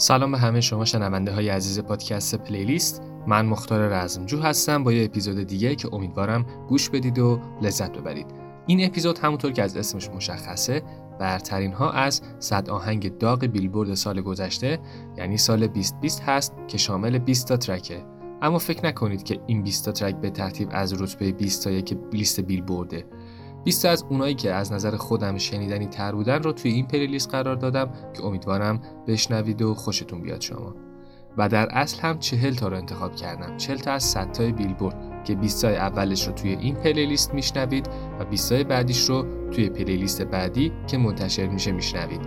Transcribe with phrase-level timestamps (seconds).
[0.00, 3.02] سلام به همه شما شنونده های عزیز پادکست پلیلیست.
[3.26, 8.26] من مختار رزمجو هستم با یه اپیزود دیگه که امیدوارم گوش بدید و لذت ببرید.
[8.66, 10.82] این اپیزود همونطور که از اسمش مشخصه
[11.18, 14.78] برترین ها از صد آهنگ داغ بیلبورد سال گذشته
[15.16, 18.04] یعنی سال 2020 هست که شامل 20 تا ترکه.
[18.42, 21.98] اما فکر نکنید که این 20 تا ترک به ترتیب از رتبه 20 تا یک
[22.12, 23.04] لیست بیلبورده.
[23.64, 27.56] 20 از اونایی که از نظر خودم شنیدنی تر بودن رو توی این پلیلیست قرار
[27.56, 30.74] دادم که امیدوارم بشنوید و خوشتون بیاد شما.
[31.36, 33.56] و در اصل هم 40 تا رو انتخاب کردم.
[33.56, 37.88] 40 تا از 100 تای بیلبورد که 20 تای اولش رو توی این پلیلیست میشنوید
[38.20, 42.20] و 20 تای بعدیش رو توی پلیلیست بعدی که منتشر میشه میشنوید.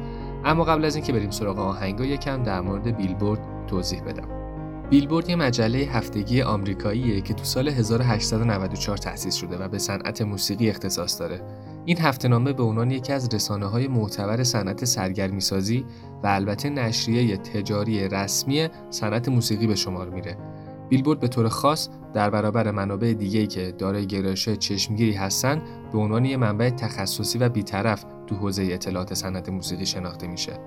[0.45, 4.42] اما قبل از اینکه بریم سراغ آهنگا یکم در مورد بیلبورد توضیح بدم.
[4.89, 10.69] بیلبورد یه مجله هفتگی آمریکاییه که تو سال 1894 تأسیس شده و به صنعت موسیقی
[10.69, 11.41] اختصاص داره.
[11.85, 15.85] این هفتهنامه به عنوان یکی از رسانه های معتبر صنعت سرگرمی سازی
[16.23, 20.37] و البته نشریه تجاری رسمی صنعت موسیقی به شمار میره.
[20.89, 26.25] بیلبورد به طور خاص در برابر منابع دیگه‌ای که دارای گرایش چشمگیری هستند به عنوان
[26.25, 30.59] یک منبع تخصصی و بیطرف تو حوزه اطلاعات صنعت موسیقی شناخته میشه.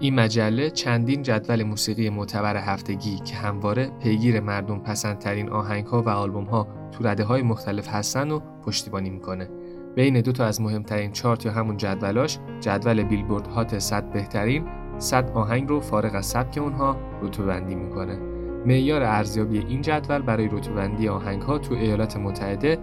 [0.00, 6.08] این مجله چندین جدول موسیقی معتبر هفتگی که همواره پیگیر مردم پسندترین آهنگ ها و
[6.08, 9.48] آلبوم ها تو رده های مختلف هستن و پشتیبانی می‌کنه.
[9.94, 14.64] بین دو تا از مهمترین چارت یا همون جدولاش جدول بیلبورد هات 100 بهترین
[14.98, 18.18] 100 آهنگ رو فارغ از سبک اونها رتبه بندی می‌کنه.
[18.66, 22.78] معیار ارزیابی این جدول برای رتبه بندی آهنگ ها تو ایالات متحده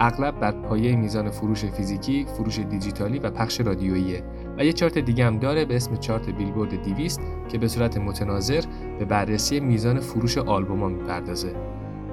[0.00, 4.22] اغلب بر پایه میزان فروش فیزیکی، فروش دیجیتالی و پخش رادیوییه
[4.58, 8.64] و یه چارت دیگه هم داره به اسم چارت بیلبورد 200 که به صورت متناظر
[8.98, 11.56] به بررسی میزان فروش آلبوما می‌پردازه.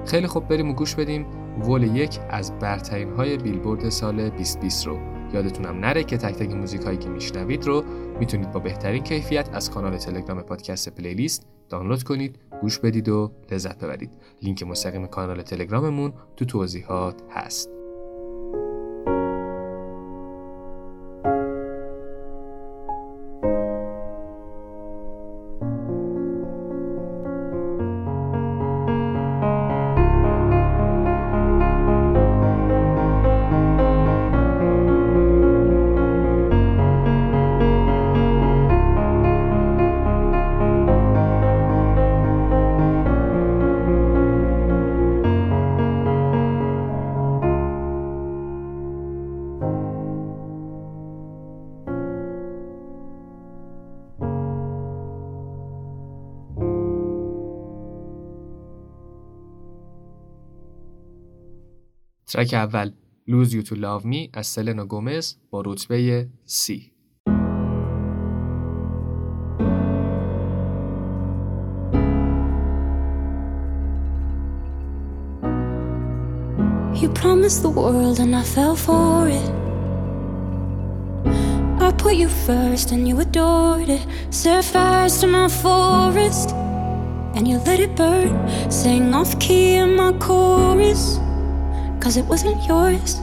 [0.06, 1.26] خیلی خوب بریم و گوش بدیم.
[1.58, 4.98] ول یک از برترین های بیلبورد سال 2020 رو.
[5.34, 7.84] یادتونم نره که تک تک موزیک هایی که میشنوید رو
[8.20, 13.84] می‌تونید با بهترین کیفیت از کانال تلگرام پادکست پلیلیست دانلود کنید گوش بدید و لذت
[13.84, 14.10] ببرید.
[14.42, 17.81] لینک مستقیم کانال تلگراممون تو توضیحات هست.
[62.31, 62.91] ترک اول
[63.29, 66.71] Lose You To Love Me از سلنا گومز با رتبه C
[77.01, 79.49] You promised the world and I fell for it.
[81.79, 84.03] I put you first and you adored it.
[84.31, 86.49] Set fires to my forest
[87.35, 88.35] and you let it burn.
[88.71, 91.19] Sang off key in my chorus.
[92.02, 93.20] cause it wasn't yours.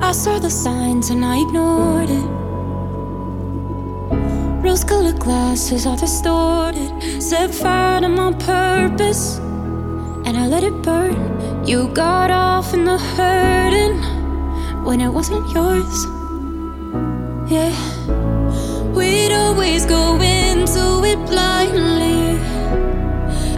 [0.00, 2.28] I saw the signs and I ignored it.
[4.64, 6.90] Rose colored glasses are distorted.
[7.22, 9.36] Set fire to my purpose
[10.24, 11.18] and I let it burn.
[11.66, 13.98] You got off in the hurting
[14.82, 16.06] when it wasn't yours.
[17.52, 17.74] Yeah,
[18.96, 22.40] we'd always go into it blindly.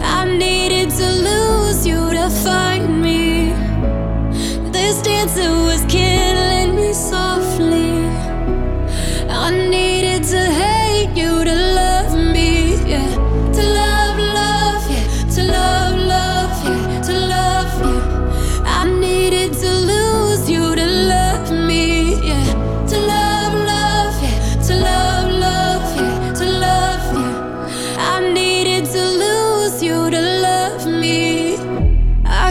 [0.01, 1.56] I needed to lose
[2.43, 3.51] find me.
[4.71, 6.46] This dancer was killing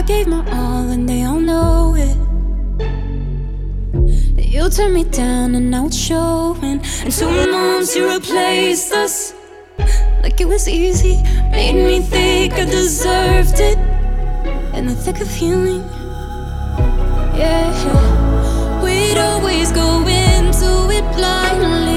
[0.07, 2.17] gave my all and they all know it.
[4.41, 6.79] You turned me down and now it's showing.
[7.03, 9.33] And two months you replaced us.
[10.23, 11.21] Like it was easy,
[11.51, 13.77] made me think I deserved it.
[14.77, 15.83] In the thick of healing,
[17.35, 18.81] yeah.
[18.81, 21.96] We'd always go into it blindly.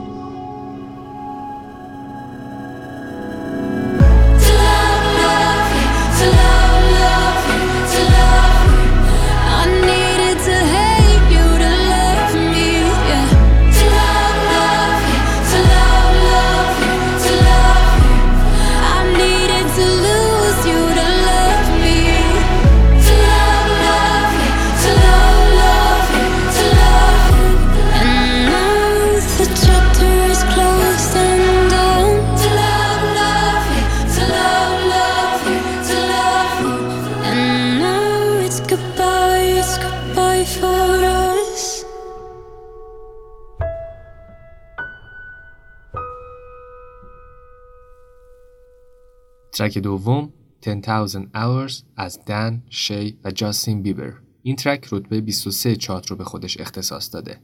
[49.61, 54.13] ترک دوم 10,000 Hours از دن، شی و جاستین بیبر.
[54.43, 57.39] این ترک رتبه 23 چارت رو به خودش اختصاص داده.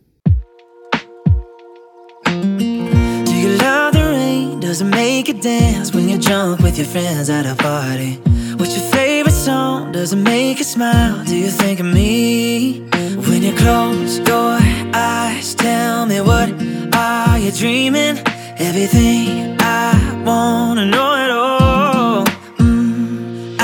[4.61, 8.13] Does it make you dance when you're drunk with your friends at a party?
[8.57, 9.91] What's your favorite song?
[9.97, 11.15] Does it make you smile?
[11.31, 12.11] Do you think of me?
[13.27, 14.57] When you close your
[15.11, 16.49] eyes, tell me what
[17.05, 18.15] are you dreaming?
[18.67, 19.27] Everything
[19.59, 19.91] I
[20.29, 21.56] wanna know it all.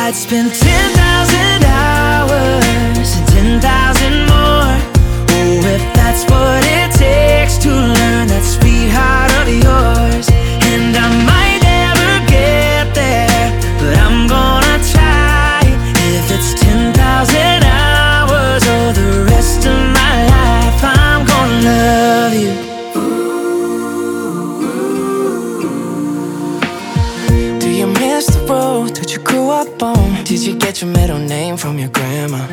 [0.05, 3.07] I'd spend 10,000 hours
[3.39, 4.75] and 10,000 more.
[5.31, 10.27] Oh, if that's what it takes to learn that sweetheart of yours.
[10.73, 11.42] And I might
[30.73, 32.47] get your middle name from your grandma?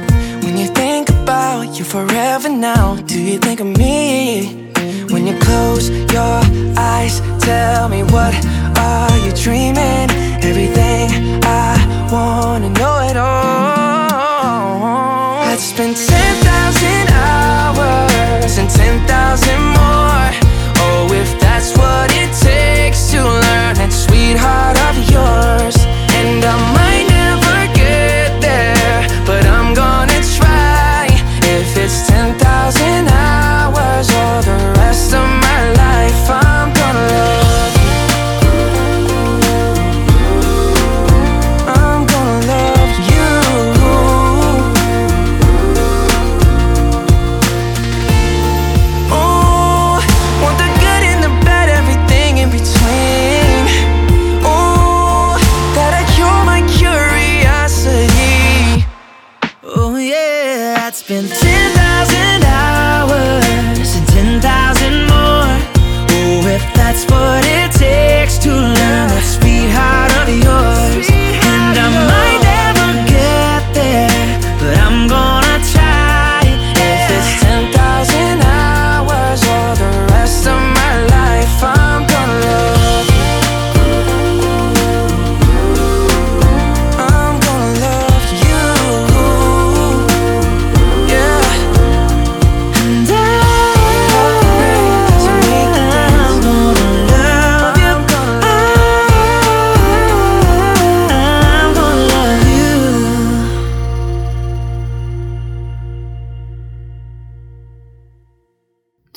[0.45, 4.69] When you think about you forever now, do you think of me?
[5.09, 6.43] When you close your
[6.77, 8.35] eyes, tell me what
[8.77, 10.11] are you dreaming?
[10.51, 11.09] Everything
[11.45, 11.73] I
[12.13, 14.11] wanna know it all.
[15.49, 15.97] I'd spend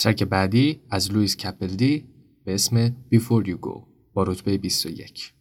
[0.03, 2.05] ترک بعدی از لویس کپلدی
[2.45, 3.79] به اسم Before You Go
[4.13, 5.33] با رتبه 21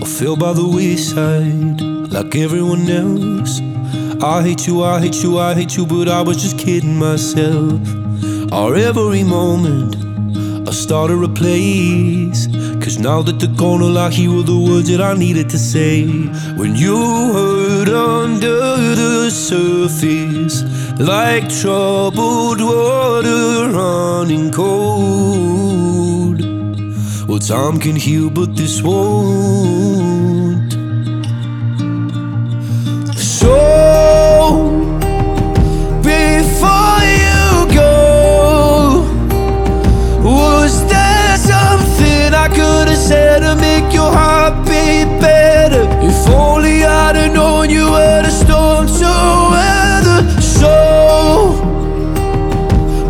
[0.00, 1.80] I feel by the wayside
[2.14, 3.60] like everyone else
[4.22, 7.82] I hate you, I hate you, I hate you But I was just kidding myself
[8.58, 10.11] Our every moment
[10.66, 12.46] I started a place
[12.82, 15.58] Cause now that they're gone all I hear were the words that I needed to
[15.58, 16.04] say
[16.56, 16.96] When you
[17.32, 18.58] hurt under
[18.94, 20.62] the surface
[20.98, 26.40] like troubled water running cold.
[27.28, 30.72] Well, time can heal, but this won't.
[33.16, 33.81] So,
[42.44, 45.84] I could have said to make your heart beat better?
[46.02, 49.12] If only I'd have known you were the storm to
[49.54, 50.20] weather.
[50.58, 50.74] So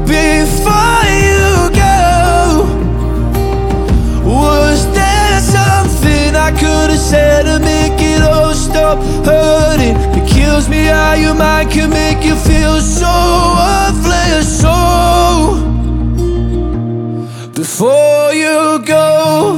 [0.05, 1.49] before you
[1.81, 1.97] go,
[4.23, 6.33] was there something
[6.99, 9.97] say to make it all stop hurting?
[10.19, 13.15] It kills me how your mind can make you feel so
[13.57, 14.61] worthless.
[14.61, 15.32] So
[17.63, 19.55] before you go,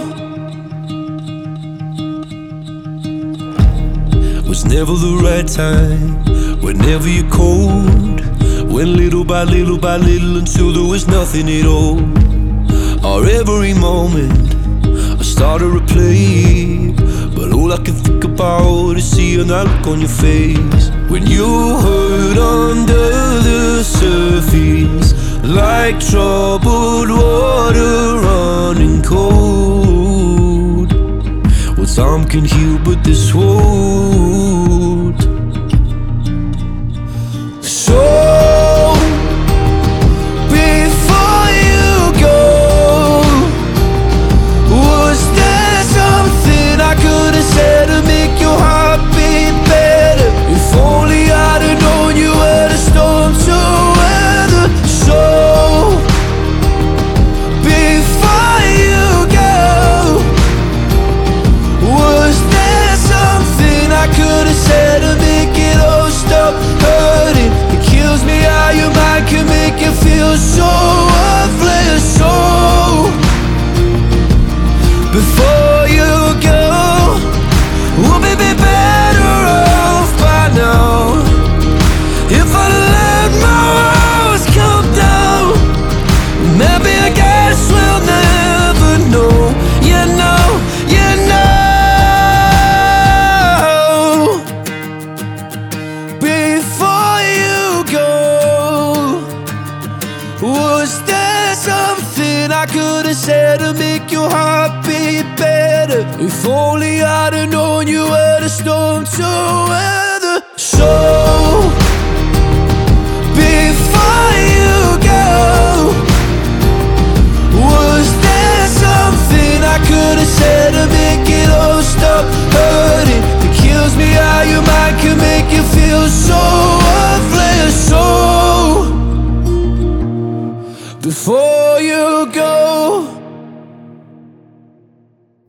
[4.47, 6.23] was never the right time.
[6.61, 8.21] Whenever you're cold,
[8.71, 11.99] went little by little by little until there was nothing at all.
[13.11, 14.55] Or every moment
[15.25, 16.95] start to replay.
[17.35, 21.49] But all I can think about is seeing that look on your face when you
[21.85, 23.09] hurt under
[23.49, 25.13] the surface,
[25.45, 30.93] like troubled water running cold.
[31.77, 34.34] Well, time can heal, but this won't.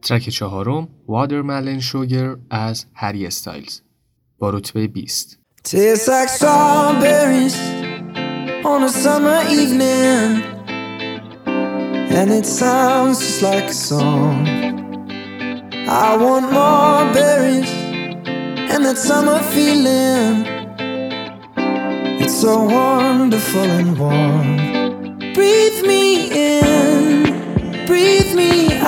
[0.04, 3.80] ترک چهارم Watermelon Sugar از هری استایلز
[4.38, 7.56] با رتبه 20 Tastes like strawberries
[8.64, 10.42] on a summer evening
[12.18, 14.38] And it sounds just like a song
[16.06, 17.72] I want more berries
[18.72, 20.34] and that summer feeling
[22.22, 24.50] It's so wonderful and warm
[25.34, 26.04] Breathe me
[26.50, 28.83] in, breathe me out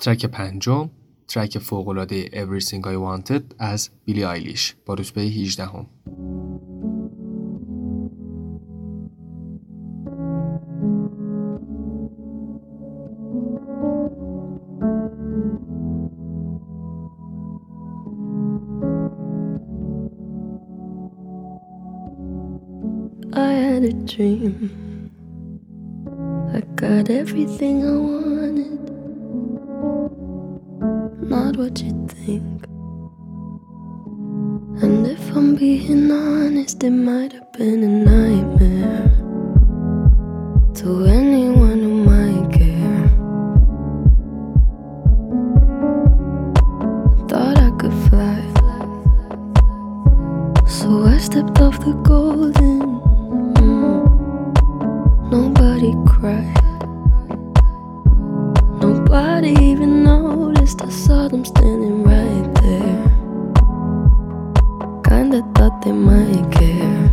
[0.00, 0.90] ترک پنجم
[1.28, 5.86] ترک فوقالعاده Everything I Wanted از بیلی آیلیش با رتبه 18 هم.
[23.32, 24.56] I had a dream
[26.56, 28.39] I got everything I want
[31.50, 32.64] not what you think.
[34.82, 39.10] And if I'm being honest, it might have been a nightmare
[40.74, 43.08] to anyone who might care.
[47.28, 48.42] Thought I could fly,
[50.66, 52.80] so I stepped off the golden.
[55.30, 56.82] Nobody cried,
[58.80, 60.09] nobody even.
[60.78, 63.02] I saw them standing right there.
[65.02, 67.10] Kinda thought they might care.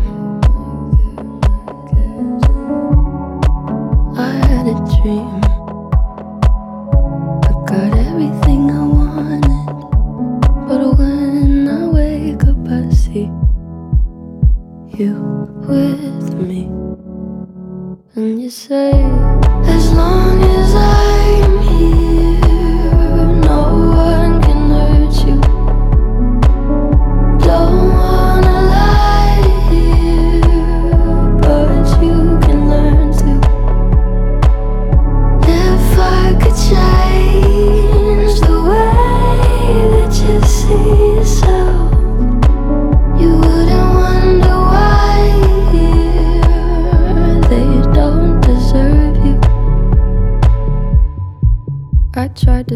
[4.16, 5.42] I had a dream.
[7.50, 9.78] I got everything I wanted.
[10.68, 13.32] But when I wake up, I see
[15.00, 15.14] you
[15.68, 16.70] with me.
[18.16, 18.92] And you say,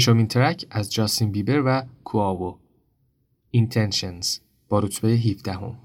[0.00, 2.58] ششمین ترک از جاستین بیبر و کواو
[3.50, 5.76] اینتنشنز با رتبه 17 هم.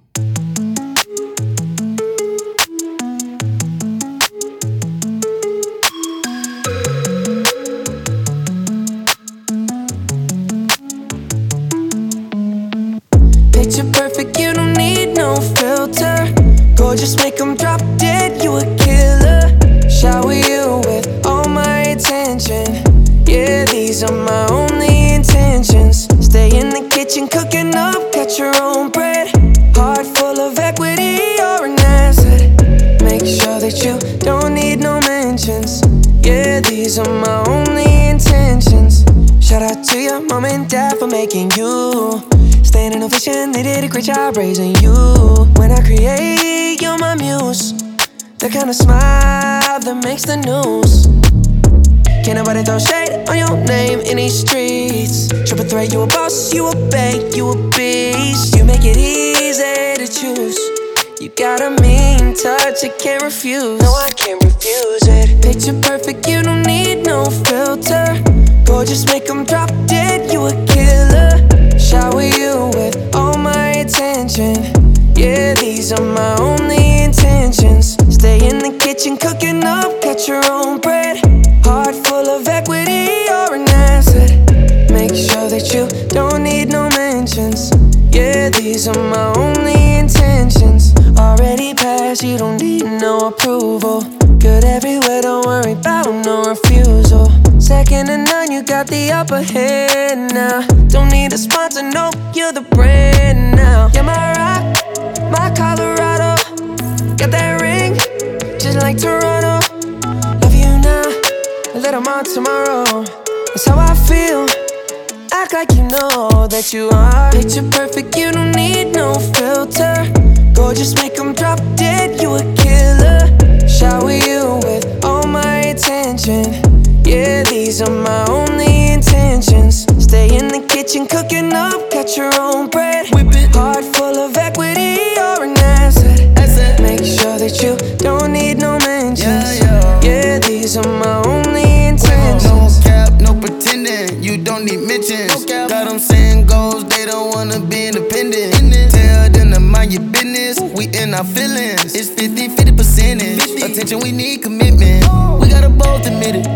[151.15, 151.95] Our feelings.
[151.95, 153.39] It's 50 50 percentage.
[153.63, 155.03] Attention, we need commitment.
[155.39, 156.54] We gotta both admit it.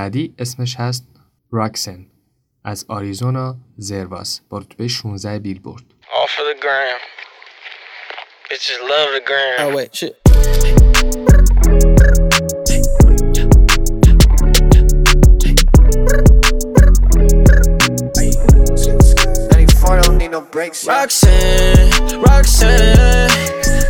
[0.00, 1.06] بعدی اسمش هست
[1.52, 2.06] راکسن
[2.64, 7.00] از آریزونا زرواس با رتبه 16 بیلبورد All for the gram.
[8.50, 9.56] Bitches love the gram.
[9.58, 10.14] Oh, wait, shit.
[20.02, 20.86] don't need no breaks.
[20.86, 23.30] Roxanne, Roxanne.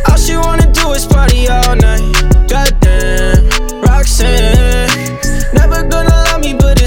[0.07, 2.13] All she wanna do is party all night.
[2.53, 3.43] Goddamn,
[3.87, 4.60] Roxanne.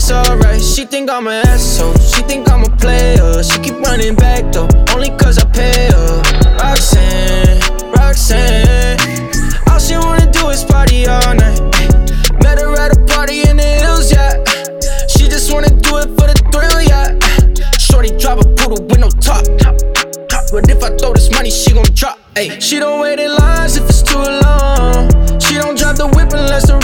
[0.05, 0.62] It's alright.
[0.62, 1.95] She think I'm an asshole.
[1.97, 3.43] She think I'm a player.
[3.43, 6.23] She keep running back though, only cause I pay her.
[6.61, 7.61] Roxanne,
[7.97, 8.99] Roxanne.
[9.71, 11.61] All she wanna do is party all night.
[12.43, 14.45] Met her at a party in the hills, yeah.
[15.09, 17.17] She just wanna do it for the thrill, yeah.
[17.79, 19.45] Shorty drive a poodle with no top.
[20.53, 22.19] But if I throw this money, she gon' drop.
[22.37, 22.59] Ay.
[22.61, 25.09] She don't wait in lines if it's too long.
[25.40, 26.84] She don't drive the whip unless the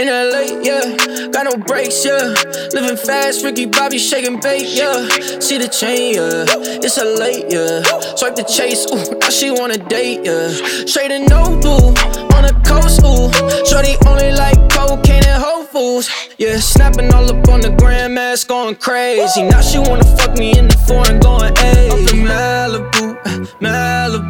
[0.00, 2.32] In LA, yeah, got no brakes, yeah.
[2.72, 5.06] Living fast, Ricky Bobby shaking bait, yeah.
[5.40, 6.46] See the chain, yeah.
[6.80, 7.82] It's a late, yeah.
[8.16, 10.48] Swipe the chase, ooh, now she wanna date, yeah.
[10.86, 13.28] Straight and no on the coast, ooh.
[13.68, 16.08] Shorty only like cocaine and Whole Foods,
[16.38, 16.56] yeah.
[16.56, 19.42] Snapping all up on the grandmas, going crazy.
[19.42, 23.20] Now she wanna fuck me in the foreign, going in Malibu,
[23.60, 24.29] Malibu.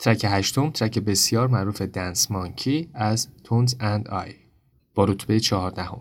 [0.00, 4.34] ترک هشتم ترک بسیار معروف دنس مانکی از تونز اند آی
[4.94, 6.00] با رتبه چهاردهم.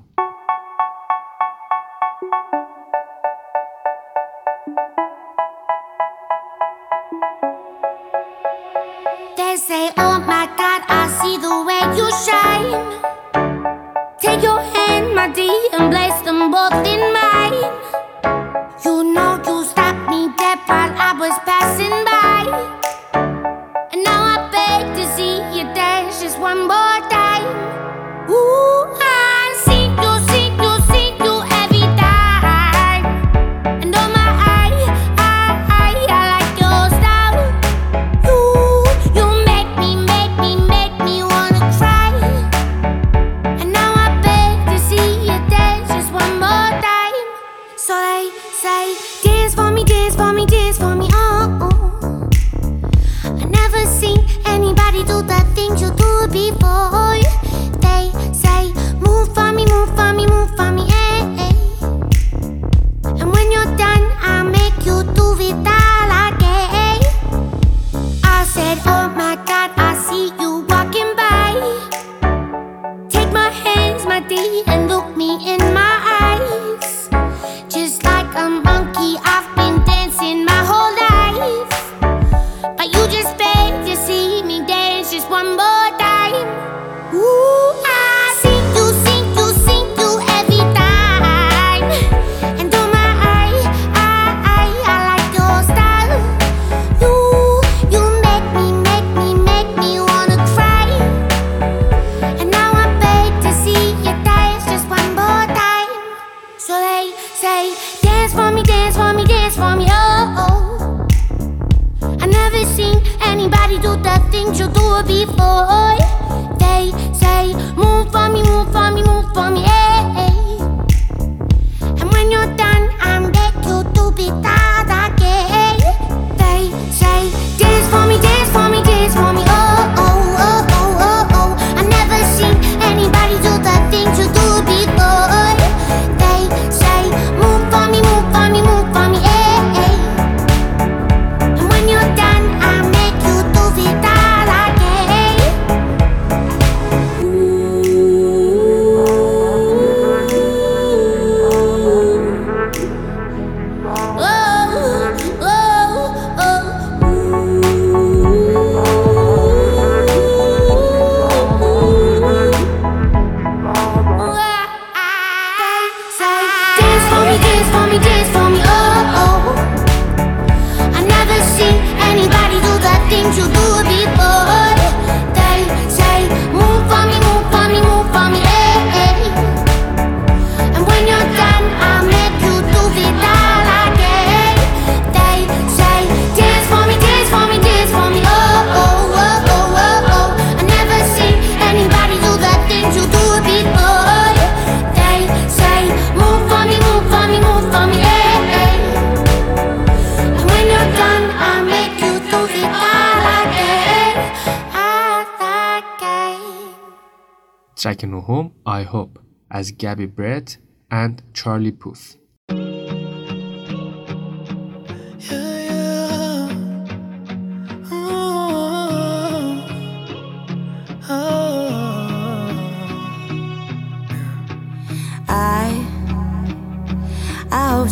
[209.80, 210.58] Gabby Barrett
[210.92, 212.18] and Charlie Puth.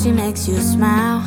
[0.03, 1.21] she makes you smile.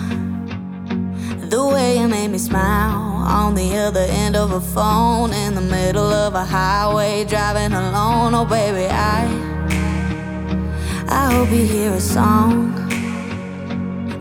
[1.50, 5.60] The way you made me smile on the other end of a phone in the
[5.60, 8.32] middle of a highway driving alone.
[8.34, 9.49] Oh, baby, I.
[11.12, 12.72] I hope you hear a song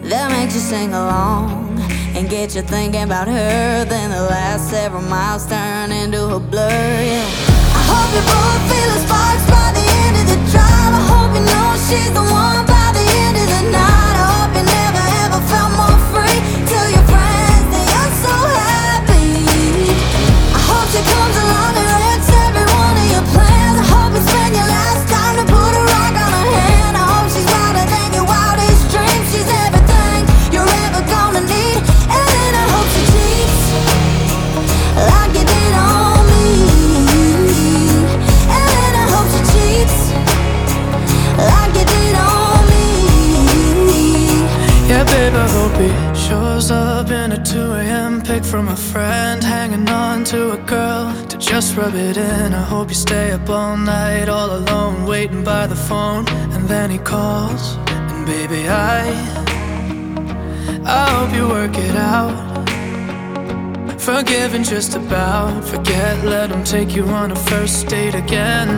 [0.09, 1.79] that makes you sing along
[2.15, 3.85] and get you thinking about her.
[3.85, 7.03] Then the last several miles turn into a blur.
[7.11, 7.25] Yeah.
[7.77, 10.93] I hope you both feel the sparks by the end of the drive.
[10.97, 13.98] I hope you know she's the one by the end of the night.
[45.09, 45.91] babe, I hope he
[46.27, 48.21] shows up in a 2 a.m.
[48.21, 52.53] pic from a friend hanging on to a girl to just rub it in.
[52.53, 56.27] I hope you stay up all night, all alone, waiting by the phone.
[56.53, 59.01] And then he calls, and baby, I,
[60.85, 62.35] I hope you work it out.
[63.99, 68.69] Forgiving just about, forget, let him take you on a first date again.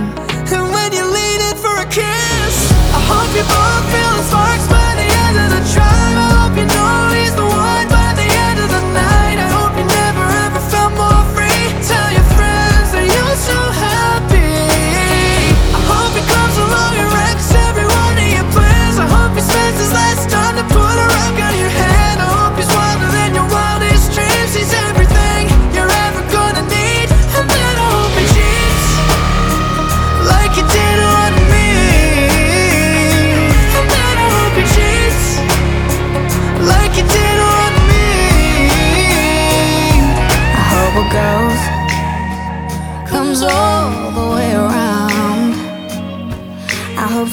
[0.55, 2.55] And when you lean in for a kiss,
[2.97, 4.80] I hope you both feel sparks
[5.73, 7.50] driver, hope you know he's the one.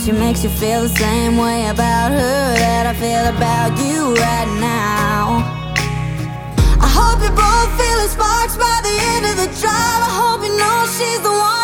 [0.08, 4.48] she makes you feel the same way about her that I feel about you right
[4.58, 5.44] now.
[6.80, 10.00] I hope you both feeling sparks by the end of the drive.
[10.08, 11.57] I hope you know she's the one.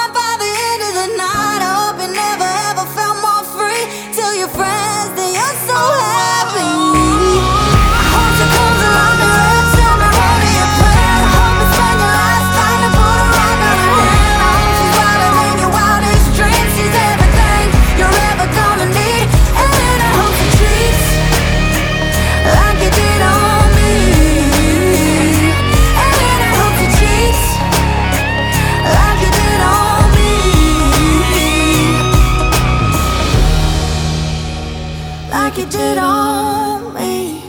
[35.74, 37.42] wasted on me.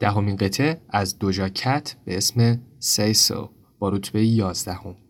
[0.00, 5.07] دهمین قطعه از دوژاکت به اسم سیسو با رتبه 11 هم.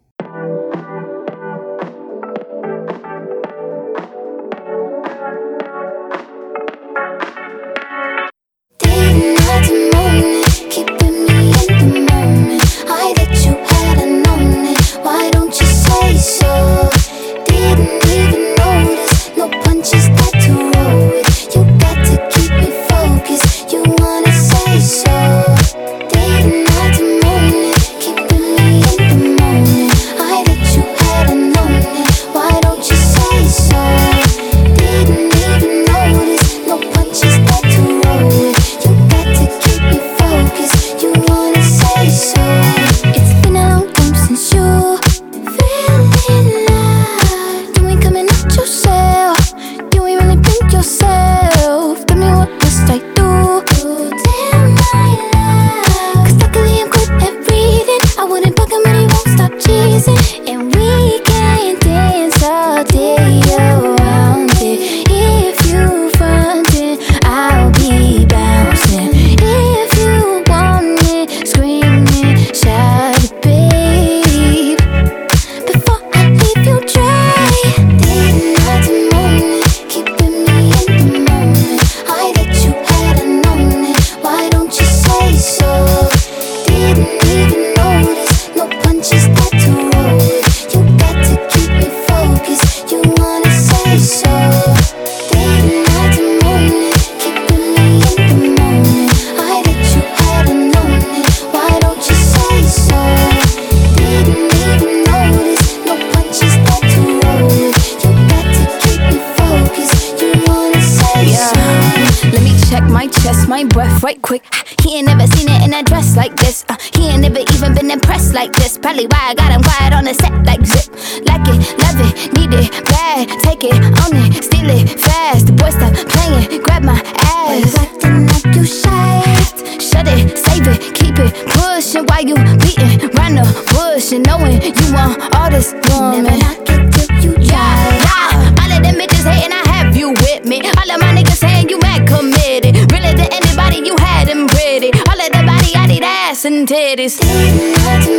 [133.39, 136.25] The bush and knowing you want all this woman.
[136.25, 138.55] Never knock it till you Yeah.
[138.61, 140.61] All of them bitches hating, I have you with me.
[140.79, 142.75] All of my niggas saying you mad committed.
[142.93, 144.91] Really to anybody, you had them pretty.
[145.09, 148.18] All of the body, I need ass and titties.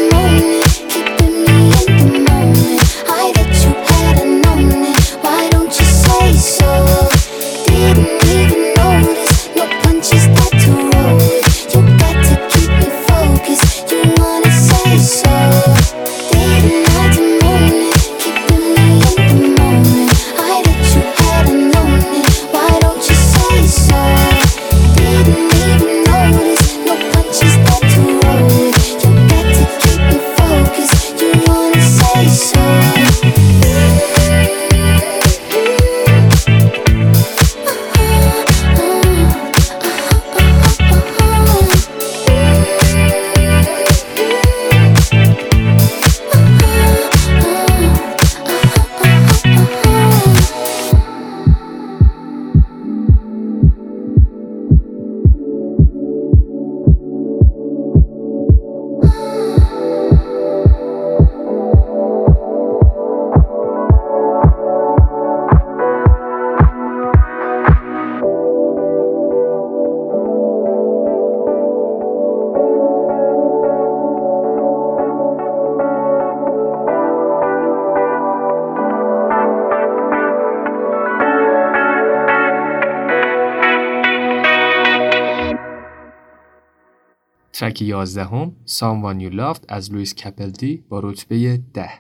[87.78, 91.91] ترک 11 هم Someone You Loved از لوئیس کپلدی با رتبه 10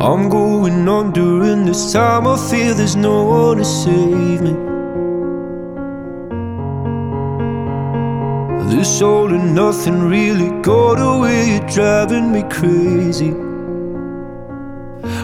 [0.00, 2.26] I'm going on during this time.
[2.34, 4.54] I feel there's no one to save me.
[8.72, 11.38] This all and nothing really got away.
[11.52, 13.32] You're driving me crazy.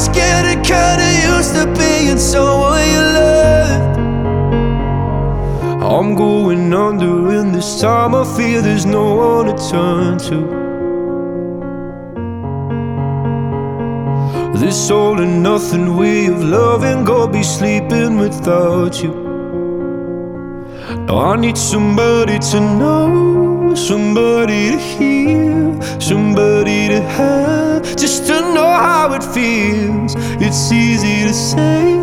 [0.00, 3.98] was getting kinda used to being someone you loved.
[5.94, 10.38] I'm going under, and this time I feel there's no one to turn to.
[14.62, 19.12] This all and nothing way of loving, go be sleeping without you.
[21.06, 28.72] Now I need somebody to know, somebody to hear, somebody to have, just to know
[28.86, 30.14] how it feels.
[30.46, 31.96] It's easy to say,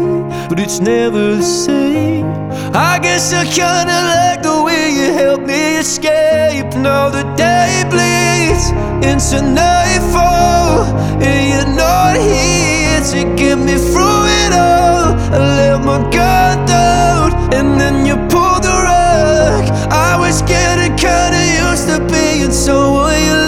[0.50, 2.26] but it's never the same.
[2.74, 6.70] I guess I kinda like the way you help me escape.
[6.76, 8.66] Now the day bleeds
[9.10, 10.84] into nightfall,
[11.28, 15.08] and you're not here to get me through it all.
[15.36, 19.64] I let my guard down, and then you pulled the rug.
[20.10, 23.47] I was getting kinda used to being someone you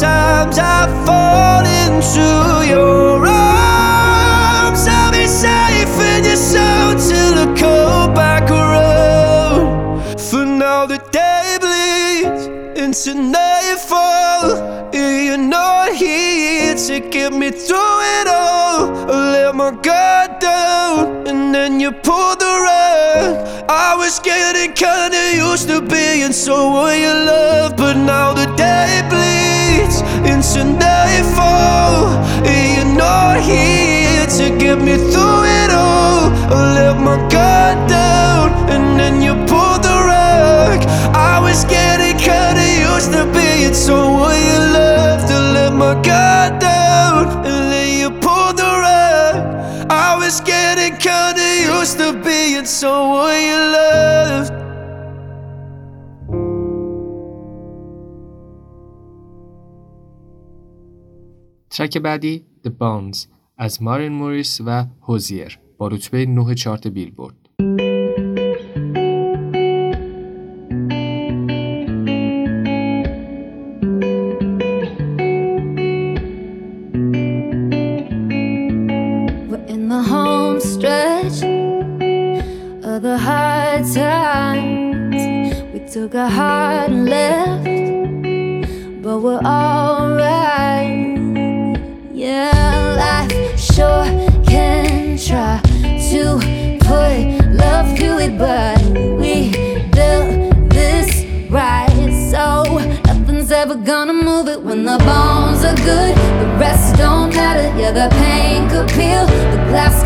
[0.00, 4.88] Sometimes I fall into your arms.
[4.88, 10.18] I'll be safe in your soul till I come back around.
[10.18, 12.46] For now, the day bleeds
[12.80, 14.90] into nightfall.
[14.94, 19.12] You're not here to get me through it all.
[19.12, 23.68] I let my guard down, and then you pulled the rug.
[23.68, 29.59] I was getting kinda used to being someone you love, but now the day bleeds
[30.24, 32.06] into nightfall.
[32.44, 36.30] And you're not here to get me through it all.
[36.52, 40.80] I let my guard down, and then you pulled the rug.
[41.14, 45.28] I was getting kinda used to being someone you loved.
[45.28, 49.36] To let my guard down, and then you pulled the rug.
[49.90, 54.59] I was getting kinda used to being someone you loved.
[61.80, 63.18] ترک بعدی The Bones
[63.58, 67.39] از مارین موریس و هوزیر با رتبه 9 چارت بیلبورد.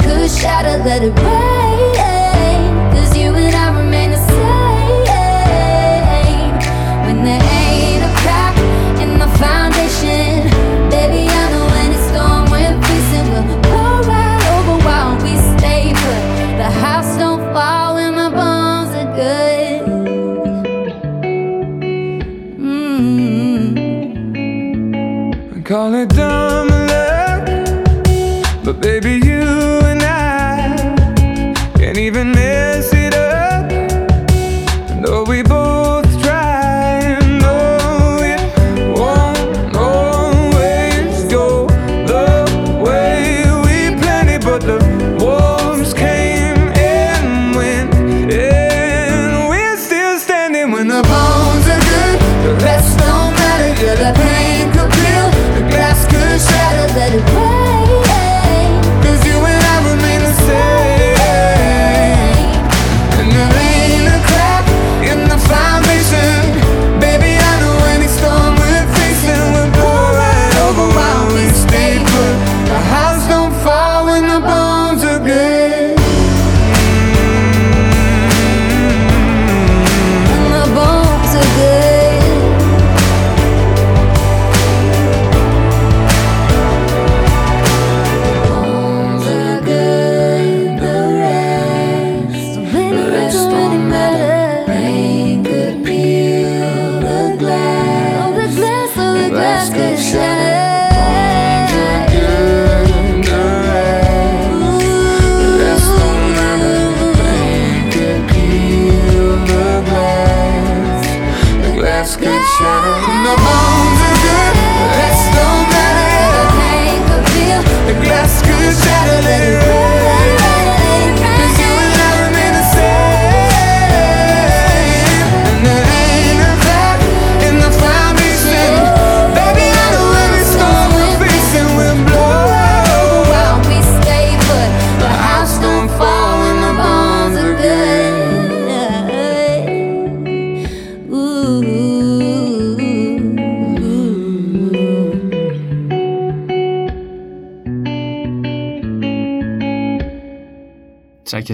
[0.04, 0.76] Could shatter.
[0.84, 1.73] Let it rain,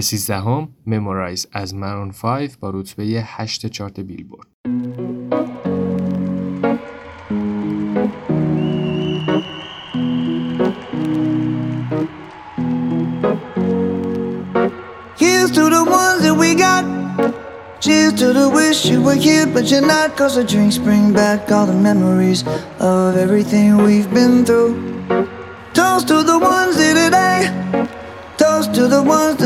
[0.00, 4.46] 13 هم Memorize از Maroon 5 با رتبه 8 چارت بیلبورد
[15.20, 16.84] Here's to the ones that we got.
[17.84, 20.16] Cheers to the wish you were here, but you're not.
[20.18, 22.40] Cause the drinks bring back all the memories
[22.92, 24.89] of everything we've been through.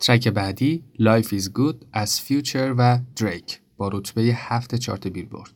[0.00, 5.50] ترک بعدی Life is Good از فیوچر و دریک با رتبه هفت چارت بیلبورد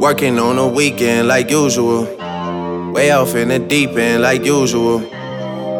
[0.00, 2.02] Working on a weekend like usual.
[2.94, 5.00] Way off in the deep end like usual.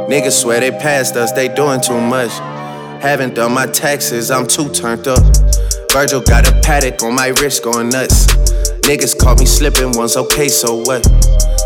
[0.09, 2.33] Niggas swear they passed us, they doing too much.
[3.02, 5.20] Haven't done my taxes, I'm too turned up.
[5.92, 8.26] Virgil got a Patek on my wrist going nuts.
[8.82, 11.06] Niggas caught me slipping once, okay, so what?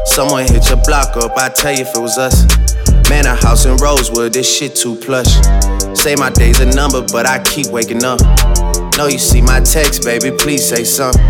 [0.06, 2.46] Someone hit your block up, I tell you if it was us.
[3.10, 5.34] Man, a house in Rosewood, this shit too plush.
[5.98, 8.20] Say my day's a number, but I keep waking up.
[8.98, 11.24] Know you see my text, baby, please say something.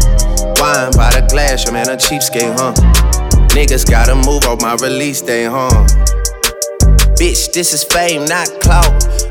[0.58, 2.74] Wine by the glass, your man a cheapskate, huh?
[3.50, 5.70] Niggas gotta move on my release day, huh?
[7.18, 9.31] Bitch, this is fame, not clout.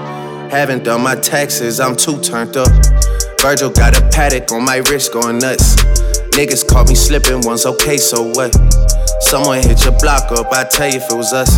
[0.51, 2.67] Haven't done my taxes, I'm too turned up.
[3.41, 5.75] Virgil got a Patek on my wrist going nuts.
[6.35, 8.53] Niggas caught me slipping once, okay, so what?
[9.21, 11.55] Someone hit your block up, I tell you if it was us.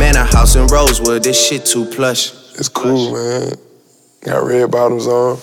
[0.00, 2.32] Man, a house in Rosewood, this shit too plush.
[2.58, 3.52] It's cool, man.
[4.22, 5.36] Got red bottoms on.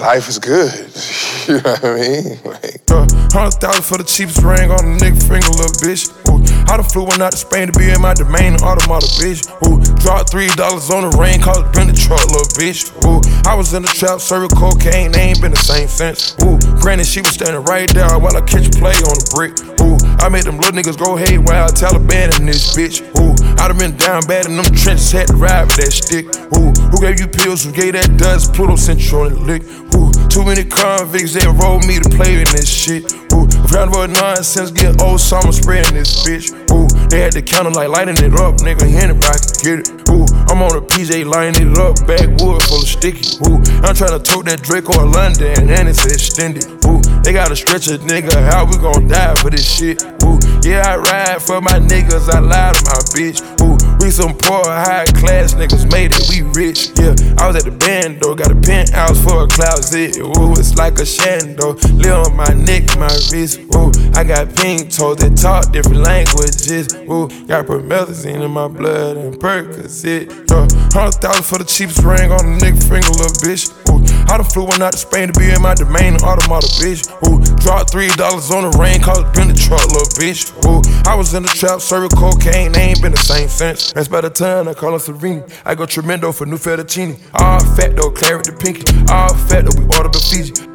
[0.00, 0.72] Life is good.
[1.48, 2.38] you know what I mean?
[2.44, 6.06] Like, Uh, Hundred thousand for the cheapest ring on a nigga finger, little bitch.
[6.28, 6.41] Ooh,
[6.72, 9.44] I done flew one out to Spain to be in my domain, automata, bitch.
[9.68, 12.88] Ooh, dropped three dollars on the rain, cause it been the truck, little bitch.
[13.04, 16.32] Ooh, I was in the trap, serving cocaine, they ain't been the same since.
[16.40, 19.52] Ooh, granted, she was standing right there while I catch play on the brick.
[19.84, 23.04] Ooh, I made them little niggas go haywire, Taliban in this bitch.
[23.20, 26.24] Ooh, I done been down bad in them trenches, had to ride with that stick.
[26.56, 27.68] Ooh, who gave you pills?
[27.68, 28.56] Who gave that dust?
[28.56, 29.60] Pluto sent you on the lick.
[29.92, 33.12] Ooh, too many convicts that rolled me to play in this shit.
[33.36, 36.61] Ooh, round about nonsense, get old summer spreading this bitch.
[36.72, 38.88] Ooh, they had the counter like lighting it up, nigga.
[38.88, 40.08] Anybody can get it.
[40.08, 43.36] Ooh, I'm on a PJ lining it up, backwood full of sticky.
[43.46, 46.64] Ooh, I'm trying to tote that Draco or London, and it's extended.
[46.86, 50.02] Ooh, they gotta stretch a nigga, how we gon' die for this shit?
[50.24, 53.40] Ooh, yeah, I ride for my niggas, I lie to my bitch.
[53.60, 56.90] Ooh, we some poor, high class niggas made it, we rich.
[56.96, 60.18] Yeah, I was at the band though, got a penthouse for a closet.
[60.18, 61.76] Ooh, it's like a shando.
[61.98, 63.60] Live on my neck, my wrist.
[63.74, 66.94] Ooh, I got pink toes that talk different languages.
[67.08, 70.30] Ooh, got promethazine in my blood and Percocet.
[70.50, 73.70] Yeah, hundred thousand for the cheapest ring on a nigga finger, little bitch.
[73.90, 74.00] Ooh,
[74.32, 77.04] I done flew one out to Spain to be in my domain, automata, bitch.
[77.28, 80.48] Ooh, dropped three dollars on the rain, it been the truck, little bitch.
[80.64, 83.92] Ooh, I was in the trap, serving cocaine, they ain't been the same since.
[83.92, 85.44] That's by the time I call her Serene.
[85.66, 87.20] I go tremendo for new fettuccine.
[87.34, 88.88] All fat though, claret the pinky.
[89.12, 90.71] All fat though, we order the Fiji.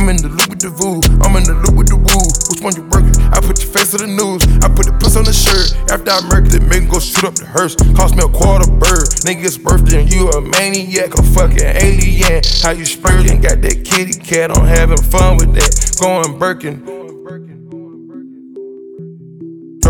[0.00, 2.24] I'm in the loop with the voo, I'm in the loop with the woo.
[2.48, 3.12] Which one you working?
[3.36, 5.76] I put your face on the news, I put the puss on the shirt.
[5.92, 7.76] After I murked it, make go shoot up the hearse.
[7.92, 9.12] Cost me a quarter bird.
[9.28, 12.40] Nigga's birthday and you a maniac, a fucking alien.
[12.64, 13.44] How you spurting?
[13.44, 15.68] Got that kitty cat, I'm having fun with that.
[16.00, 17.59] Going Birkin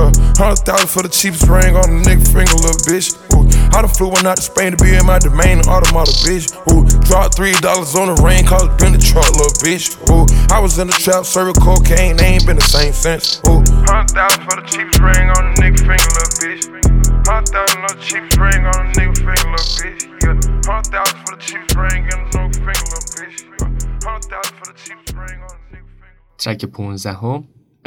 [0.00, 0.16] up.
[0.40, 3.12] Hundred thousand for the cheapest ring on a nigga finger, little bitch.
[3.36, 3.44] Ooh.
[3.76, 6.50] I done flew one out to Spain to be in my domain, automata, bitch.
[6.72, 6.88] Ooh.
[7.04, 9.94] Dropped three dollars on the rain, called been the truck, little bitch.
[10.08, 10.26] Ooh.
[10.48, 13.38] I was in the trap, serving cocaine, they ain't been the same since.
[13.46, 13.60] Ooh.
[13.84, 16.64] Hundred thousand for the cheapest ring on a nigga finger, little bitch.
[17.28, 20.00] Hundred thousand on the cheapest ring on a nigga finger, little bitch.
[20.24, 20.34] Yeah.
[20.66, 23.36] Hundred thousand for the cheapest ring on a nigga finger, little bitch.
[24.02, 26.18] Hundred thousand for the cheapest ring on a nigga finger.
[26.38, 26.98] Track 15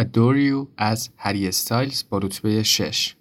[0.02, 3.16] Adore You از هری استایلز با رتبه 6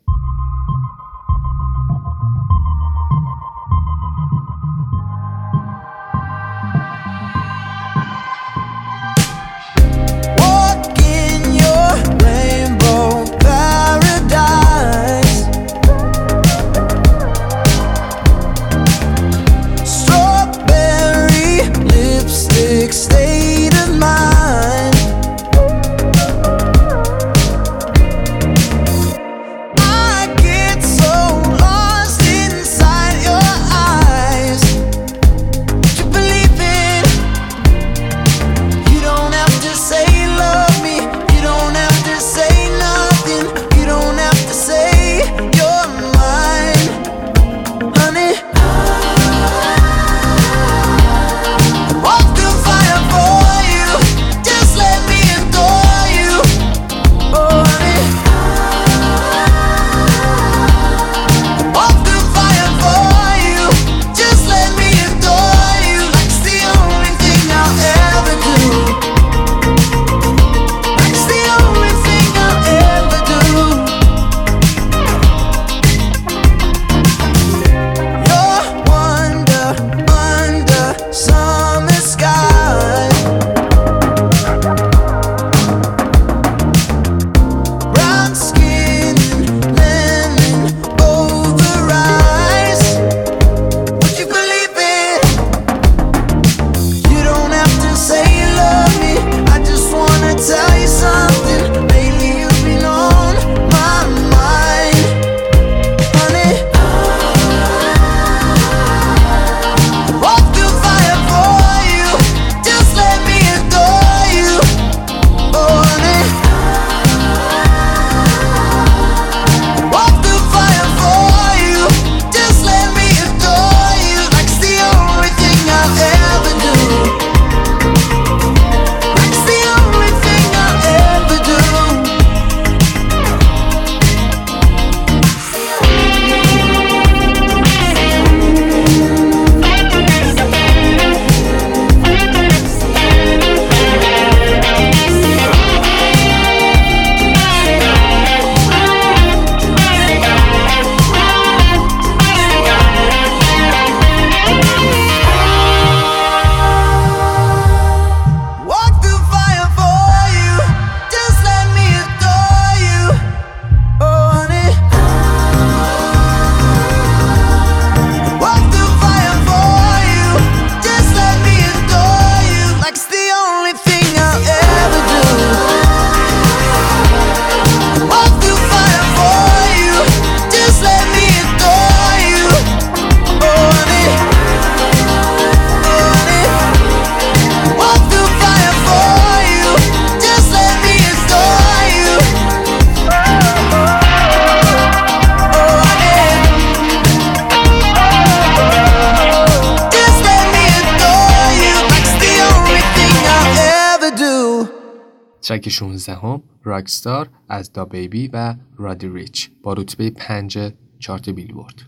[205.62, 210.58] ترک 16 هم راکستار از دا بیبی و رادی ریچ با رتبه 5
[210.98, 211.82] چارت بیلبورد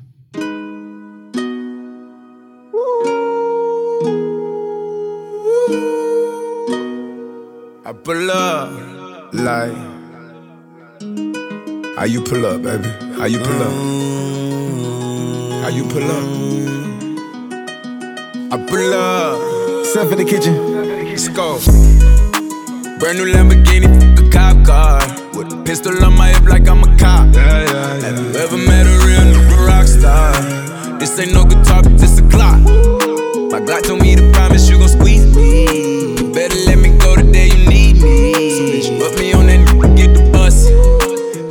[7.87, 8.71] I pull up
[9.47, 9.79] like
[11.97, 12.91] how you pull up, baby?
[13.19, 13.75] How you pull up?
[15.63, 16.27] How you pull up?
[18.55, 19.37] I pull up.
[19.91, 20.55] Step in the kitchen.
[21.11, 22.14] Let's go.
[22.99, 23.89] Brand new Lamborghini,
[24.19, 25.01] a cop car.
[25.37, 27.35] With a pistol on my hip like I'm a cop.
[27.35, 28.01] Yeah, yeah.
[28.01, 30.33] Have you ever met a real nigga rock star?
[30.99, 32.61] This ain't no guitar, but this a clock.
[33.51, 36.17] My Glock told me to promise you gon' squeeze me.
[36.17, 38.33] You better let me go the day you need me.
[38.51, 39.65] So bitch, put me on that
[39.97, 40.69] get the bus.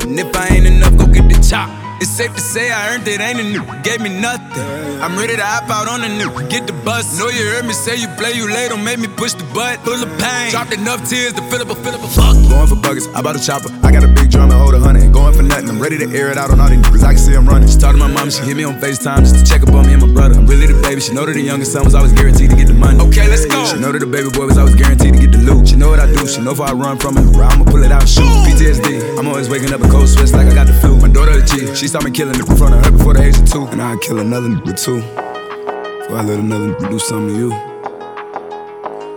[0.02, 1.83] And if I ain't enough, go get the chop.
[2.04, 4.62] It's safe to say I earned it, ain't a new, gave me nothing.
[5.00, 7.18] I'm ready to hop out on the new, get the bus.
[7.18, 9.80] Know you heard me say you play, you late, don't make me push the butt.
[9.80, 10.50] full of pain.
[10.50, 12.36] Dropped enough tears to fill up a fill up a fuck.
[12.50, 13.72] Going for buggers, I bought a chopper.
[13.82, 15.12] I got a big drum and hold a hundred.
[15.14, 17.04] Going for nothing, I'm ready to air it out on all these niggas.
[17.06, 17.68] I can see I'm running.
[17.70, 19.86] She talked to my mom, she hit me on FaceTime just to check up on
[19.86, 20.34] me and my brother.
[20.34, 21.00] I'm really the baby.
[21.00, 22.98] She know that the youngest son was always guaranteed to get the money.
[22.98, 23.64] Okay, let's go.
[23.64, 25.68] She know that the baby boy was always guaranteed to get the loot.
[25.68, 26.26] She know what I do.
[26.26, 28.26] She know if I run from it, I'ma pull it out and shoot.
[28.42, 29.18] PTSD.
[29.18, 30.98] I'm always waking up a cold sweats like I got the flu.
[30.98, 31.74] My daughter the G.
[31.74, 33.66] She saw me killing it in front of her before the age of two.
[33.70, 34.98] And I'd kill another nigga too.
[34.98, 37.52] Before I let another nigga do something to you.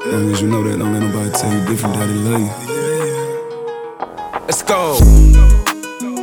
[0.06, 2.67] As long as you know that, don't let nobody tell you different, daddy love you.
[4.48, 4.98] Let's go.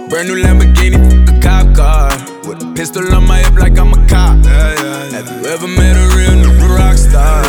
[0.09, 0.97] Brand new Lamborghini,
[1.29, 2.09] a cop car.
[2.49, 4.43] With a pistol on my hip like I'm a cop.
[4.47, 7.43] Have you ever met a real nigga rock star?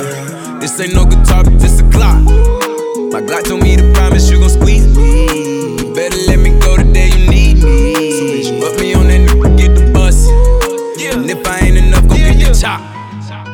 [0.59, 2.26] This ain't no guitar, but this a Glock.
[3.13, 5.78] My Glock told me to promise you gon' squeeze me.
[5.78, 8.11] You better let me go the day you need me.
[8.11, 10.28] So bitch, put me on that nigga, get the bus.
[11.15, 12.82] And if I ain't enough, go get the chop.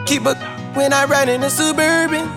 [0.08, 0.34] Keep a
[0.74, 2.28] when I ride in the suburban.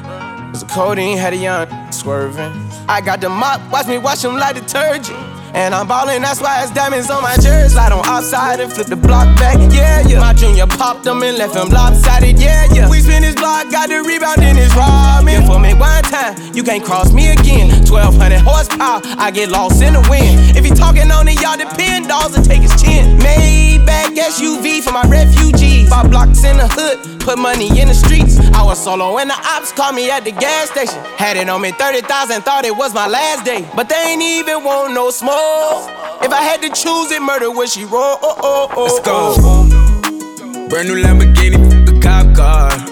[0.53, 2.64] Cause the codeine had a young swerving.
[2.89, 5.19] I got the mop, watch me wash them like detergent.
[5.55, 7.75] And I'm ballin', that's why it's diamonds on my jersey.
[7.75, 10.19] Slide on outside and flip the block back, yeah, yeah.
[10.19, 12.91] My junior popped them and left him lopsided, yeah, yeah.
[12.91, 15.47] We spin his block, got the rebound in his ramen.
[15.47, 17.84] For me one time, you can't cross me again.
[17.95, 20.57] 1200 horsepower, I get lost in the wind.
[20.59, 23.19] If he talking on it, y'all depend, dolls and take his chin.
[23.21, 25.89] Maybach SUV for my refugees.
[25.89, 28.41] Five blocks in the hood, put money in the streets.
[28.51, 30.99] I was solo and the ops called me at the gas station.
[31.17, 33.65] Had it on me 30,000, thought it was my last day.
[33.77, 35.87] But they ain't even want no smoke.
[36.21, 38.19] If I had to choose it, murder would she roll?
[38.21, 40.69] Oh, oh, oh, Let's go.
[40.69, 42.84] Brand new Lamborghini, a cop car.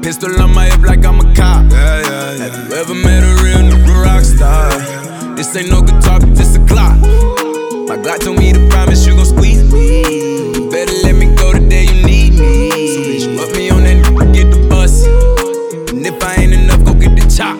[0.00, 1.70] pistol on my hip like I'm a cop.
[1.70, 2.48] Yeah, yeah, yeah.
[2.48, 4.72] Have you ever met a real nigga rock star?
[5.36, 6.96] This ain't no guitar, but this a Glock.
[7.86, 10.54] My Glock told me to promise you gon' squeeze me.
[10.54, 12.70] You better let me go the day you need me.
[12.88, 15.04] So bitch, put me on that nigga, get the bus.
[15.92, 17.56] And if I ain't enough, go get the chop.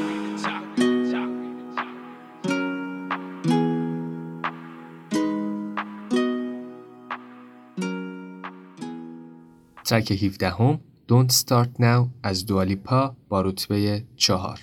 [9.84, 10.80] ترک 17 هم
[11.11, 14.59] Don't Start Now از دوالیپا با رتبه چهار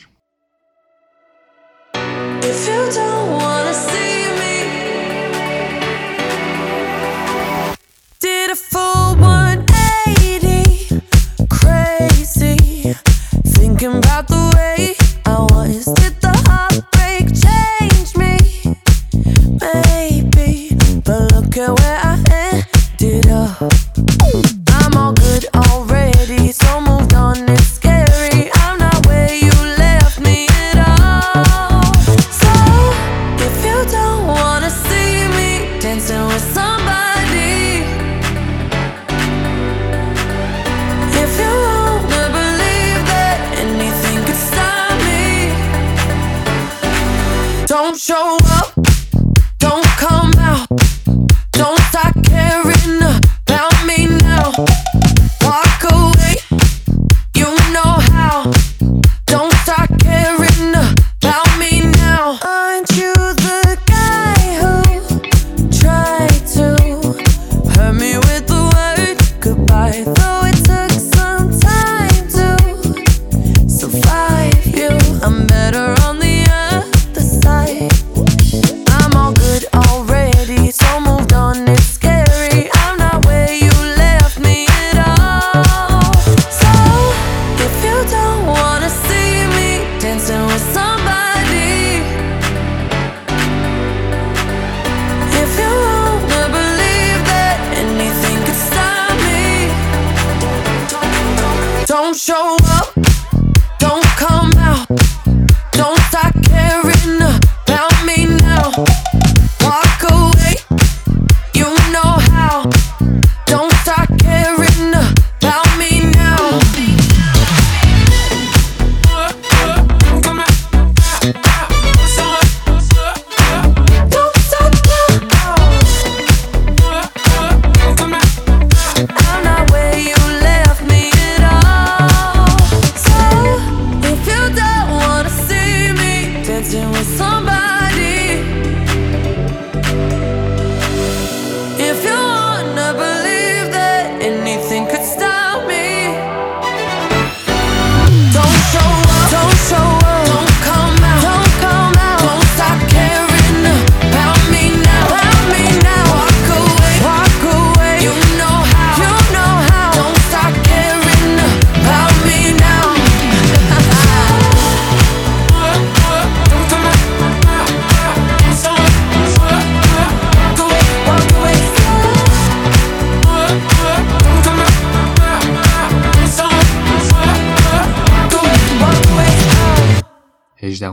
[2.42, 4.56] If you don't wanna see me,
[8.24, 11.02] did a full 180,
[11.60, 12.56] crazy,
[13.56, 14.80] thinking about the way
[15.26, 15.84] I was.
[16.00, 16.17] Did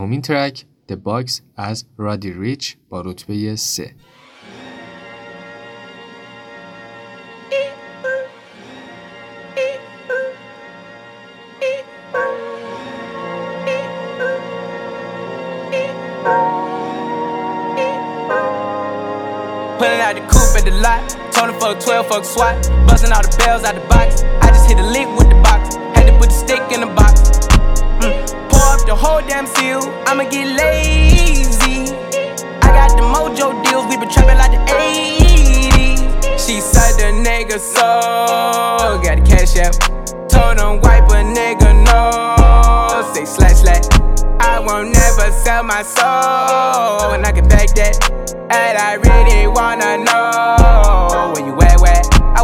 [0.04, 3.94] هجدهمین ترک The Box از رادی ریچ با رتبه 3
[19.78, 21.02] Pulling out the coupe at the lot.
[21.32, 22.56] Told him fuck 12, fuck SWAT.
[22.86, 24.08] Busting all the bells out the box.
[24.44, 25.62] I just hit a lick with the box.
[25.94, 27.03] Had to put the stick in the box.
[28.85, 29.81] The whole damn seal.
[30.05, 31.91] I'ma get lazy.
[32.61, 33.87] I got the mojo deals.
[33.87, 35.99] We been trapping like the 80s.
[36.37, 39.01] She said the nigga so.
[39.01, 39.73] Got the cash out.
[40.29, 43.11] Told him wipe a nigga no.
[43.15, 43.85] Say slash slash.
[44.39, 47.13] I won't never sell my soul.
[47.13, 47.97] And I can back that.
[48.51, 52.14] And I really wanna know where you at, where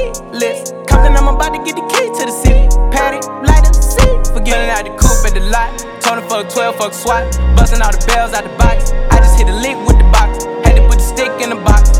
[0.00, 0.72] keyless.
[0.88, 2.64] Compton, I'm about to get the key to the city.
[2.90, 4.32] Patty, light up seat.
[4.32, 5.90] Forgetting out the coupe at the lot.
[6.10, 7.24] Him fuck 12, fuck SWAT.
[7.56, 8.92] Busting all the bells out the box.
[9.10, 10.44] I just hit a lick with the box.
[10.64, 11.90] Had to put the stick in the box.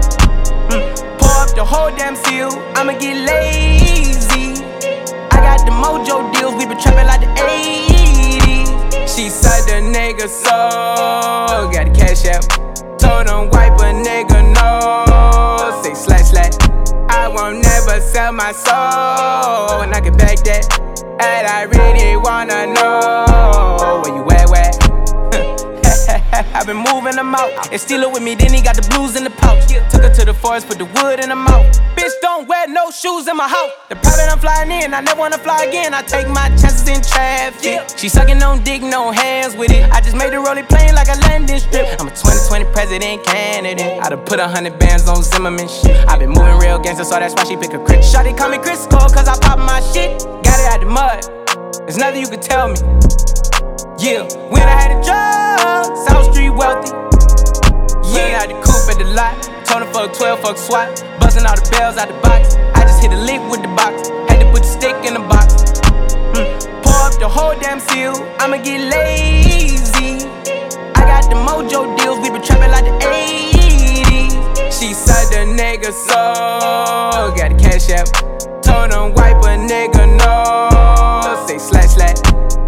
[0.69, 0.83] Mm.
[1.19, 2.51] Pour up the whole damn seal.
[2.75, 4.65] I'ma get lazy.
[5.31, 6.55] I got the mojo deals.
[6.59, 9.07] We been trapping like the 80s.
[9.07, 11.71] She said the nigga so.
[11.71, 12.43] Got the cash out.
[12.99, 15.83] Told him wipe a nigga no.
[15.83, 16.55] Say slash slash.
[17.09, 17.63] I won't
[18.01, 19.83] sell my soul.
[19.83, 20.67] And I can beg that.
[21.21, 24.71] And I really wanna know where you at, where?
[26.55, 27.73] I've been moving them out.
[27.73, 29.67] And steal it with me, then he got the blues in the pouch.
[29.91, 31.67] Took her to the forest, put the wood in the mouth.
[31.97, 33.71] Bitch, don't wear no shoes in my house.
[33.89, 35.93] The private I'm flying in, I never wanna fly again.
[35.95, 37.87] I take my chances in traffic.
[37.97, 39.91] She sucking on dick, no hands with it.
[39.91, 41.87] I just made the rolling plane like a landing strip.
[42.01, 44.03] I'm a 2020 president candidate.
[44.03, 45.97] I done put a hundred bands on Zimmerman shit.
[46.09, 48.01] i been moving real gangster, so that's why she pick a crit.
[48.01, 50.21] Shawty call me Crisco, cause I pop my shit.
[50.43, 51.23] Got it out the mud.
[51.87, 52.77] There's nothing you can tell me.
[53.99, 56.91] Yeah, when I had a job, South Street wealthy.
[58.11, 59.61] Yeah, I had the coupe at the lot.
[59.71, 60.89] Him fuck 12, fuck SWAT.
[61.21, 62.57] Busting all the bells out the box.
[62.75, 64.11] I just hit a lick with the box.
[64.29, 65.40] Had to put the stick in the box.
[67.21, 68.15] The whole damn seal.
[68.39, 70.25] I'ma get lazy.
[70.97, 72.19] I got the mojo deals.
[72.21, 74.73] We been trapping like the 80s.
[74.73, 77.37] She said the nigga so.
[77.37, 78.09] Got the cash out.
[78.63, 81.47] Told him wipe a nigga no.
[81.47, 82.17] Say slash slash.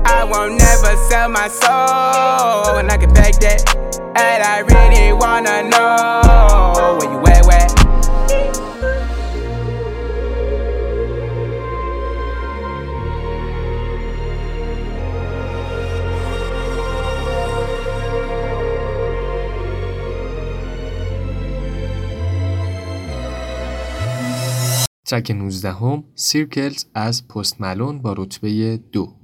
[0.05, 2.77] I won't never sell my soul.
[2.77, 3.65] And I can back that.
[4.17, 7.62] And I really wanna know where you at, where?
[25.13, 29.22] ترک 19 هم سیرکلز از پست ملون با رتبه دو.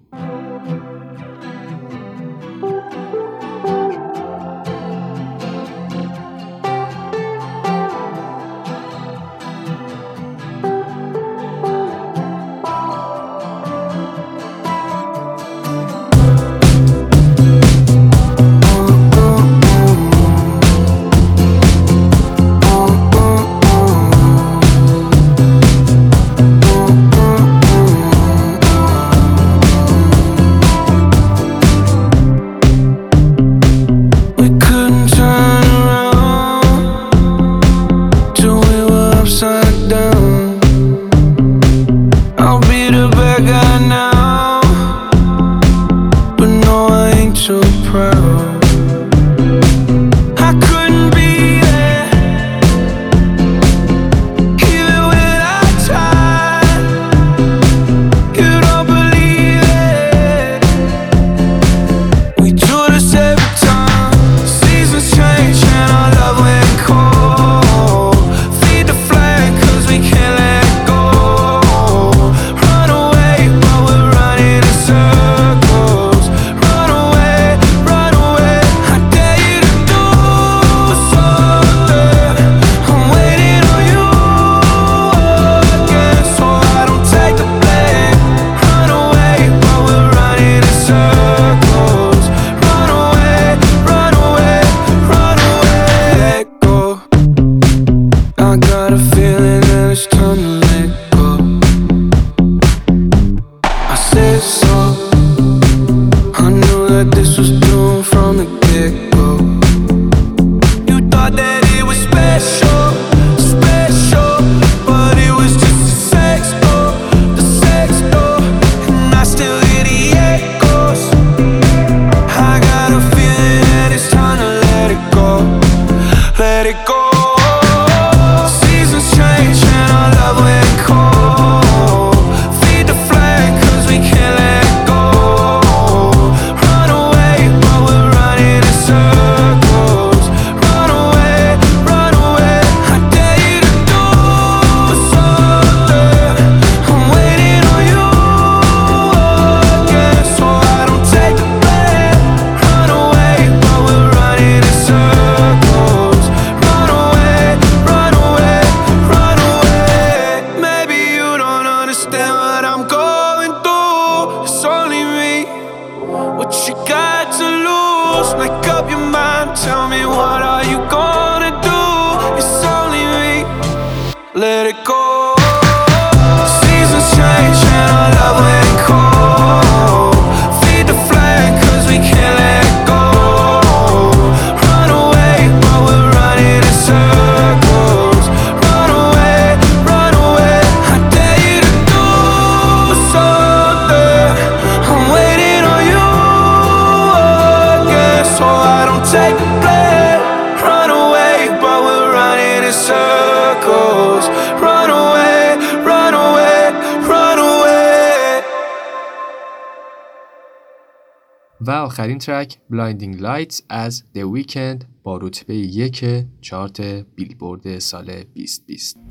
[211.98, 216.04] آخرین ترک Blinding Lights از The Weeknd با رتبه یک
[216.40, 216.80] چارت
[217.14, 219.07] بیلبورد سال 2020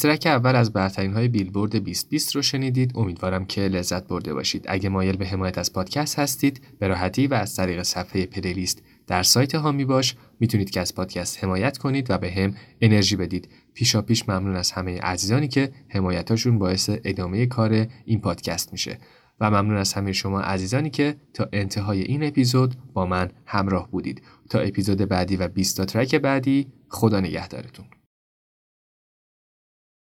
[0.00, 2.92] ترک اول از برترین های بیلبورد 2020 رو شنیدید.
[2.94, 4.64] امیدوارم که لذت برده باشید.
[4.68, 9.22] اگه مایل به حمایت از پادکست هستید به راحتی و از طریق صفحه پلیلیست در
[9.22, 10.16] سایت هامی باش.
[10.40, 13.48] می‌تونید که از پادکست حمایت کنید و به هم انرژی بدید.
[13.74, 18.98] پیشا پیش ممنون از همه عزیزانی که حمایتاشون باعث ادامه کار این پادکست میشه.
[19.40, 24.22] و ممنون از همه شما عزیزانی که تا انتهای این اپیزود با من همراه بودید.
[24.50, 27.99] تا اپیزود بعدی و 20 تا ترک بعدی خدا نگهدارتون.